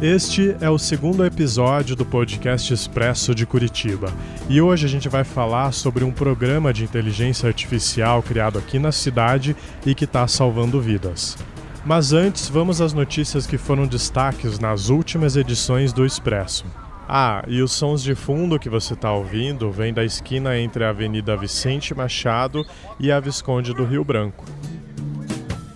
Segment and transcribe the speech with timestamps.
[0.00, 4.12] Este é o segundo episódio do podcast Expresso de Curitiba
[4.48, 8.92] e hoje a gente vai falar sobre um programa de inteligência artificial criado aqui na
[8.92, 11.36] cidade e que está salvando vidas.
[11.84, 16.64] Mas antes, vamos às notícias que foram destaques nas últimas edições do Expresso.
[17.08, 20.90] Ah, e os sons de fundo que você está ouvindo vêm da esquina entre a
[20.90, 22.64] Avenida Vicente Machado
[23.00, 24.44] e a Visconde do Rio Branco.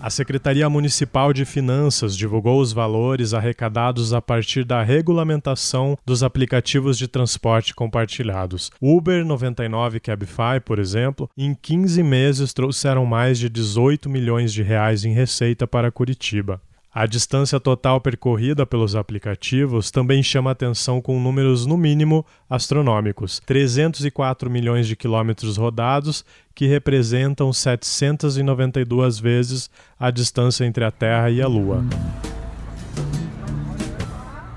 [0.03, 6.97] A Secretaria Municipal de Finanças divulgou os valores arrecadados a partir da regulamentação dos aplicativos
[6.97, 8.69] de transporte compartilhados.
[8.81, 14.61] Uber 99 e Cabify, por exemplo, em 15 meses trouxeram mais de 18 milhões de
[14.61, 16.59] reais em receita para Curitiba.
[16.95, 24.47] A distância total percorrida pelos aplicativos também chama atenção com números, no mínimo, astronômicos: 304
[24.47, 31.47] milhões de quilômetros rodados, que representam 792 vezes a distância entre a Terra e a
[31.47, 31.83] Lua.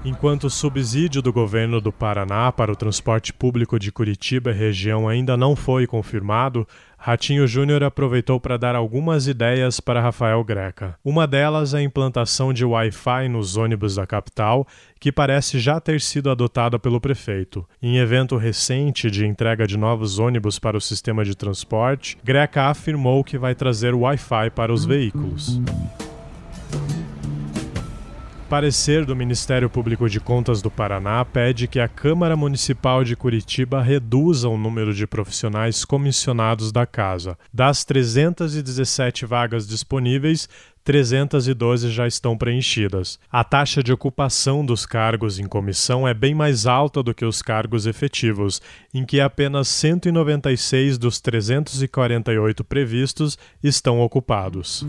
[0.04, 5.08] Enquanto o subsídio do governo do Paraná para o transporte público de Curitiba e região
[5.08, 6.68] ainda não foi confirmado,
[7.06, 10.98] Ratinho Júnior aproveitou para dar algumas ideias para Rafael Greca.
[11.04, 14.66] Uma delas é a implantação de Wi-Fi nos ônibus da capital,
[14.98, 17.64] que parece já ter sido adotada pelo prefeito.
[17.80, 23.22] Em evento recente de entrega de novos ônibus para o sistema de transporte, Greca afirmou
[23.22, 25.60] que vai trazer Wi-Fi para os veículos.
[28.48, 33.82] Parecer do Ministério Público de Contas do Paraná pede que a Câmara Municipal de Curitiba
[33.82, 37.36] reduza o número de profissionais comissionados da casa.
[37.52, 40.48] Das 317 vagas disponíveis,
[40.84, 43.18] 312 já estão preenchidas.
[43.32, 47.42] A taxa de ocupação dos cargos em comissão é bem mais alta do que os
[47.42, 48.62] cargos efetivos,
[48.94, 54.86] em que apenas 196 dos 348 previstos estão ocupados.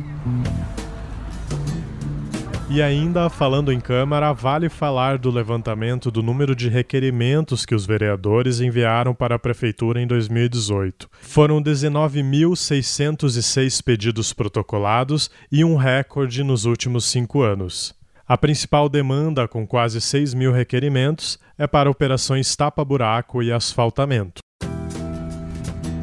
[2.70, 7.86] E ainda, falando em Câmara, vale falar do levantamento do número de requerimentos que os
[7.86, 11.09] vereadores enviaram para a Prefeitura em 2018.
[11.22, 17.96] Foram 19.606 pedidos protocolados e um recorde nos últimos cinco anos.
[18.28, 24.41] A principal demanda, com quase 6 mil requerimentos, é para operações tapa-buraco e asfaltamento.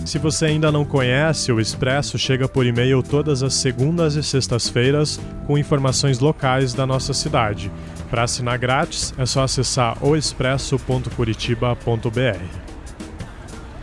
[0.05, 5.19] Se você ainda não conhece, o Expresso chega por e-mail todas as segundas e sextas-feiras
[5.47, 7.73] com informações locais da nossa cidade.
[8.11, 12.45] Para assinar grátis, é só acessar oexpresso.curitiba.br.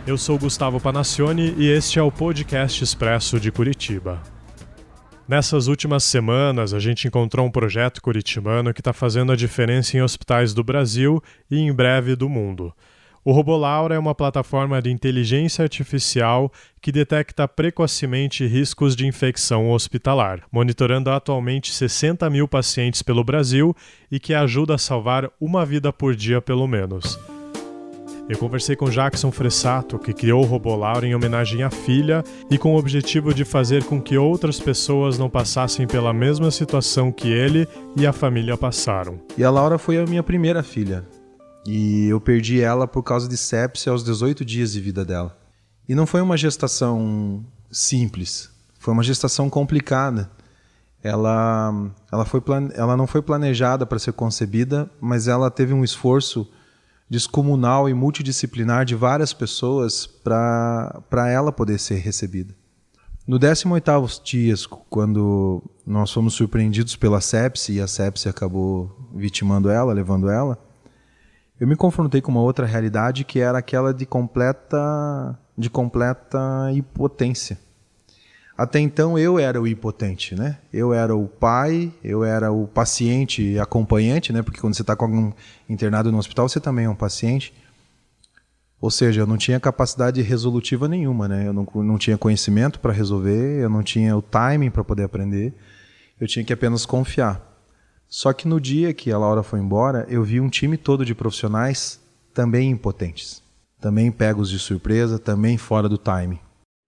[0.06, 4.22] Eu sou Gustavo Panacione e este é o podcast Expresso de Curitiba.
[5.26, 10.02] Nessas últimas semanas, a gente encontrou um projeto curitibano que está fazendo a diferença em
[10.02, 12.72] hospitais do Brasil e em breve do mundo.
[13.24, 16.50] O Robolaura é uma plataforma de inteligência artificial
[16.80, 23.76] que detecta precocemente riscos de infecção hospitalar, monitorando atualmente 60 mil pacientes pelo Brasil
[24.10, 27.16] e que ajuda a salvar uma vida por dia pelo menos.
[28.28, 32.74] Eu conversei com Jackson Fressato, que criou o Robolaura em homenagem à filha e com
[32.74, 37.68] o objetivo de fazer com que outras pessoas não passassem pela mesma situação que ele
[37.96, 39.20] e a família passaram.
[39.38, 41.04] E a Laura foi a minha primeira filha.
[41.66, 45.38] E eu perdi ela por causa de sepsia aos 18 dias de vida dela.
[45.88, 50.30] E não foi uma gestação simples, foi uma gestação complicada.
[51.02, 52.40] Ela, ela, foi
[52.74, 56.48] ela não foi planejada para ser concebida, mas ela teve um esforço
[57.10, 62.54] descomunal e multidisciplinar de várias pessoas para ela poder ser recebida.
[63.26, 69.92] No 18º dias, quando nós fomos surpreendidos pela sepsia e a sepsia acabou vitimando ela,
[69.92, 70.58] levando ela,
[71.62, 76.40] eu me confrontei com uma outra realidade que era aquela de completa de completa
[76.74, 77.56] impotência.
[78.58, 80.58] Até então eu era o impotente, né?
[80.72, 84.42] Eu era o pai, eu era o paciente acompanhante, né?
[84.42, 85.32] Porque quando você está com algum
[85.68, 87.54] internado no hospital, você também é um paciente.
[88.80, 91.46] Ou seja, eu não tinha capacidade resolutiva nenhuma, né?
[91.46, 95.54] Eu não, não tinha conhecimento para resolver, eu não tinha o timing para poder aprender,
[96.20, 97.51] eu tinha que apenas confiar.
[98.12, 101.14] Só que no dia que a Laura foi embora, eu vi um time todo de
[101.14, 101.98] profissionais
[102.34, 103.42] também impotentes,
[103.80, 106.38] também pegos de surpresa, também fora do time.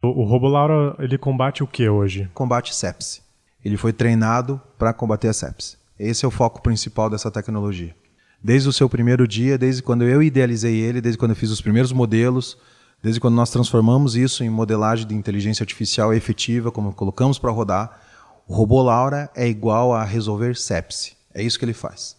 [0.03, 2.29] O, o Robo Laura, ele combate o que hoje?
[2.35, 3.23] Combate sepsi.
[3.65, 5.79] Ele foi treinado para combater a sepsi.
[5.99, 7.97] Esse é o foco principal dessa tecnologia.
[8.43, 11.63] Desde o seu primeiro dia, desde quando eu idealizei ele, desde quando eu fiz os
[11.63, 12.59] primeiros modelos,
[13.03, 17.99] desde quando nós transformamos isso em modelagem de inteligência artificial efetiva, como colocamos para rodar,
[18.47, 21.17] o robô Laura é igual a resolver sepsi.
[21.33, 22.17] É isso que ele faz.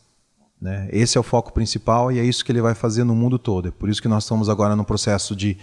[0.59, 0.89] Né?
[0.91, 3.67] Esse é o foco principal e é isso que ele vai fazer no mundo todo.
[3.67, 5.57] É por isso que nós estamos agora no processo de,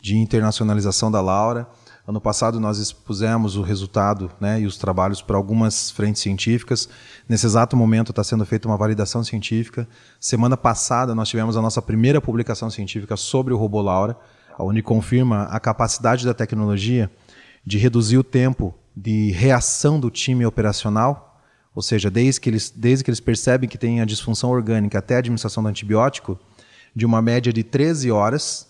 [0.00, 1.68] de internacionalização da Laura.
[2.08, 6.88] Ano passado nós expusemos o resultado né, e os trabalhos para algumas frentes científicas.
[7.28, 9.86] Nesse exato momento está sendo feita uma validação científica.
[10.18, 14.16] Semana passada nós tivemos a nossa primeira publicação científica sobre o robô Laura,
[14.58, 17.10] onde confirma a capacidade da tecnologia
[17.64, 21.42] de reduzir o tempo de reação do time operacional,
[21.74, 25.16] ou seja, desde que eles, desde que eles percebem que tem a disfunção orgânica até
[25.16, 26.38] a administração do antibiótico,
[26.94, 28.66] de uma média de 13 horas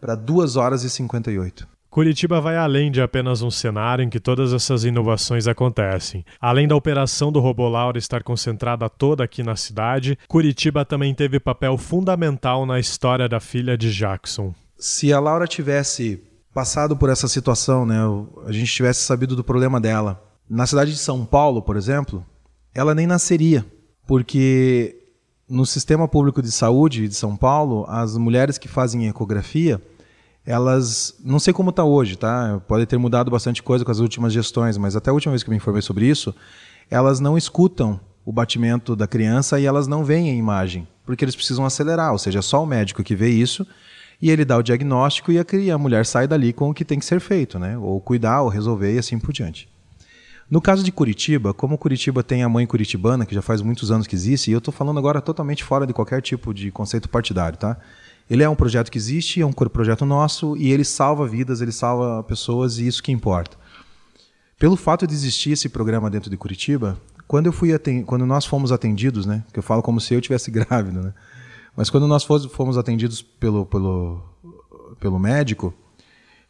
[0.00, 1.68] para 2 horas e 58.
[1.90, 6.24] Curitiba vai além de apenas um cenário em que todas essas inovações acontecem.
[6.40, 11.40] Além da operação do Robô Laura estar concentrada toda aqui na cidade, Curitiba também teve
[11.40, 14.54] papel fundamental na história da filha de Jackson.
[14.78, 16.22] Se a Laura tivesse
[16.58, 18.00] passado por essa situação, né,
[18.44, 20.20] a gente tivesse sabido do problema dela,
[20.50, 22.26] na cidade de São Paulo, por exemplo,
[22.74, 23.64] ela nem nasceria,
[24.08, 24.96] porque
[25.48, 29.80] no sistema público de saúde de São Paulo, as mulheres que fazem ecografia
[30.44, 32.60] elas, não sei como está hoje, tá?
[32.66, 35.48] Pode ter mudado bastante coisa com as últimas gestões, mas até a última vez que
[35.48, 36.34] eu me informei sobre isso,
[36.90, 41.36] elas não escutam o batimento da criança e elas não veem a imagem, porque eles
[41.36, 43.64] precisam acelerar, ou seja, é só o médico que vê isso
[44.20, 46.84] e ele dá o diagnóstico e a, criança, a mulher sai dali com o que
[46.84, 47.78] tem que ser feito, né?
[47.78, 49.68] Ou cuidar, ou resolver e assim por diante.
[50.50, 54.06] No caso de Curitiba, como Curitiba tem a mãe curitibana, que já faz muitos anos
[54.06, 57.58] que existe, e eu estou falando agora totalmente fora de qualquer tipo de conceito partidário,
[57.58, 57.76] tá?
[58.30, 61.72] Ele é um projeto que existe, é um projeto nosso e ele salva vidas, ele
[61.72, 63.56] salva pessoas e isso que importa.
[64.58, 67.70] Pelo fato de existir esse programa dentro de Curitiba, quando eu fui
[68.04, 71.12] quando nós fomos atendidos, né, que eu falo como se eu tivesse grávido, né,
[71.78, 74.20] mas quando nós fomos atendidos pelo, pelo,
[74.98, 75.72] pelo médico,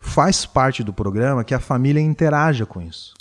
[0.01, 3.13] faz parte do programa que a família interaja com isso.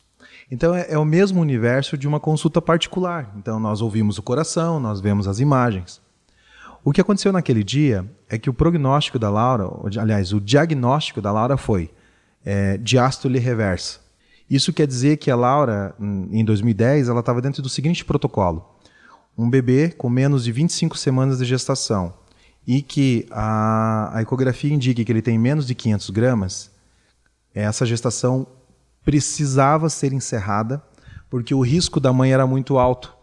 [0.49, 3.33] Então é, é o mesmo universo de uma consulta particular.
[3.35, 5.99] Então nós ouvimos o coração, nós vemos as imagens.
[6.81, 9.65] O que aconteceu naquele dia é que o prognóstico da Laura,
[9.99, 11.91] aliás, o diagnóstico da Laura foi
[12.45, 13.99] é, diástole reversa.
[14.49, 18.76] Isso quer dizer que a Laura, em 2010, ela estava dentro do seguinte protocolo:
[19.37, 22.13] um bebê com menos de 25 semanas de gestação
[22.65, 26.71] e que a, a ecografia indique que ele tem menos de 500 gramas,
[27.53, 28.47] essa gestação
[29.03, 30.81] precisava ser encerrada
[31.29, 33.17] porque o risco da mãe era muito alto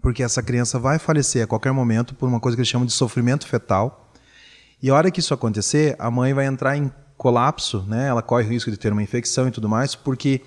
[0.00, 2.92] porque essa criança vai falecer a qualquer momento por uma coisa que eles chamam de
[2.92, 4.10] sofrimento fetal.
[4.82, 8.06] E a hora que isso acontecer, a mãe vai entrar em colapso, né?
[8.08, 10.40] Ela corre o risco de ter uma infecção e tudo mais, porque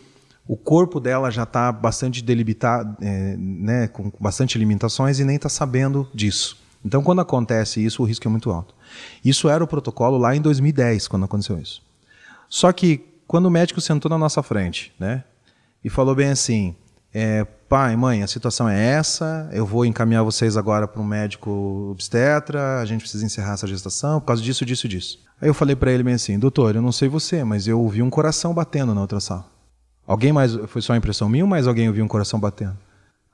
[0.47, 5.49] o corpo dela já está bastante delimitado, é, né, com bastante limitações e nem está
[5.49, 6.57] sabendo disso.
[6.83, 8.73] Então, quando acontece isso, o risco é muito alto.
[9.23, 11.81] Isso era o protocolo lá em 2010, quando aconteceu isso.
[12.49, 15.23] Só que quando o médico sentou na nossa frente, né,
[15.83, 16.75] e falou bem assim:
[17.13, 21.89] é, pai, mãe, a situação é essa, eu vou encaminhar vocês agora para um médico
[21.91, 25.19] obstetra, a gente precisa encerrar essa gestação por causa disso, disso, disso.
[25.41, 28.01] Aí eu falei para ele bem assim, doutor, eu não sei você, mas eu ouvi
[28.01, 29.45] um coração batendo na outra sala.
[30.11, 32.77] Alguém mais, foi só impressão minha ou mais alguém ouviu um coração batendo?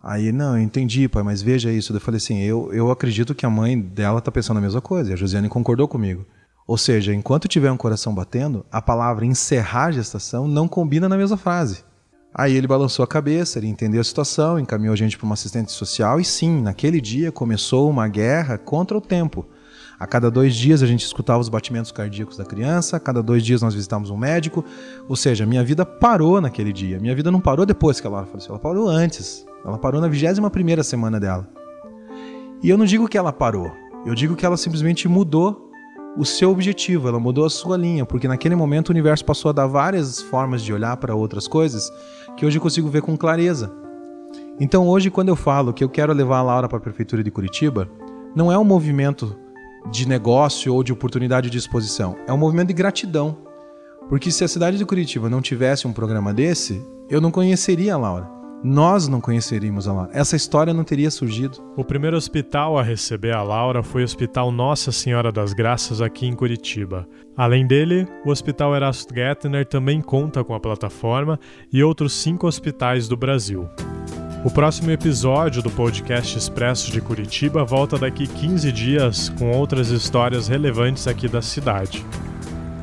[0.03, 1.91] Aí, não, eu entendi, pai, mas veja isso.
[1.91, 5.09] Eu falei assim, eu, eu acredito que a mãe dela está pensando a mesma coisa,
[5.09, 6.23] e a Josiane concordou comigo.
[6.67, 11.17] Ou seja, enquanto tiver um coração batendo, a palavra encerrar a gestação não combina na
[11.17, 11.83] mesma frase.
[12.31, 15.71] Aí ele balançou a cabeça, ele entendeu a situação, encaminhou a gente para uma assistente
[15.71, 19.47] social e sim, naquele dia começou uma guerra contra o tempo.
[19.99, 23.43] A cada dois dias a gente escutava os batimentos cardíacos da criança, a cada dois
[23.43, 24.63] dias nós visitávamos um médico,
[25.09, 26.99] ou seja, minha vida parou naquele dia.
[26.99, 29.43] Minha vida não parou depois que a Laura faleceu, ela parou antes.
[29.65, 31.49] Ela parou na 21 primeira semana dela.
[32.61, 33.71] E eu não digo que ela parou,
[34.05, 35.71] eu digo que ela simplesmente mudou
[36.15, 39.51] o seu objetivo, ela mudou a sua linha, porque naquele momento o universo passou a
[39.51, 41.91] dar várias formas de olhar para outras coisas
[42.35, 43.71] que hoje eu consigo ver com clareza.
[44.59, 47.29] Então hoje quando eu falo que eu quero levar a Laura para a prefeitura de
[47.29, 47.89] Curitiba,
[48.35, 49.35] não é um movimento
[49.91, 53.37] de negócio ou de oportunidade de exposição, é um movimento de gratidão.
[54.09, 57.97] Porque se a cidade de Curitiba não tivesse um programa desse, eu não conheceria a
[57.97, 60.11] Laura nós não conheceríamos a Laura.
[60.13, 61.59] Essa história não teria surgido.
[61.75, 66.25] O primeiro hospital a receber a Laura foi o Hospital Nossa Senhora das Graças aqui
[66.25, 67.07] em Curitiba.
[67.35, 71.39] Além dele, o Hospital Erasto Gettner também conta com a plataforma
[71.71, 73.67] e outros cinco hospitais do Brasil.
[74.43, 80.47] O próximo episódio do podcast Expresso de Curitiba volta daqui 15 dias com outras histórias
[80.47, 82.05] relevantes aqui da cidade.